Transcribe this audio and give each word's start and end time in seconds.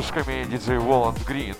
вертушками 0.00 0.44
диджей 0.44 0.78
Воланд 0.78 1.18
Грин. 1.26 1.54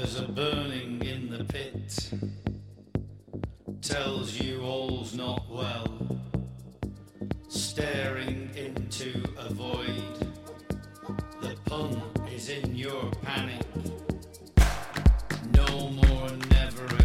There's 0.00 0.18
a 0.18 0.28
burning 0.32 1.02
in 1.04 1.28
the 1.28 1.44
pit, 1.44 2.10
tells 3.82 4.40
you 4.40 4.62
all's 4.62 5.14
not 5.14 5.44
well. 5.50 6.18
Staring 7.48 8.48
into 8.56 9.22
a 9.36 9.52
void, 9.52 10.32
the 11.42 11.54
pun 11.66 12.00
is 12.34 12.48
in 12.48 12.74
your 12.74 13.10
panic. 13.20 13.60
No 15.54 15.90
more, 15.90 16.30
never 16.48 16.99